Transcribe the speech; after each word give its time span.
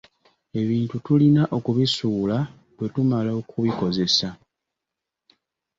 Ebintu 0.61 0.95
tulina 1.05 1.43
okubisuula 1.57 2.37
bwe 2.75 2.87
tumala 2.93 3.31
okubikozesa. 3.39 4.29